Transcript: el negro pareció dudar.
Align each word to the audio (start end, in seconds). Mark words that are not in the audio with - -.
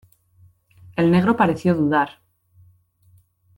el 0.95 1.11
negro 1.11 1.37
pareció 1.37 1.75
dudar. 1.75 2.21